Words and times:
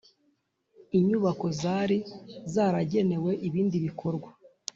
inyubako 0.97 1.45
zari 1.61 1.97
zaragenewe 2.53 3.31
ibindi 3.47 3.75
bikorwa 3.85 4.29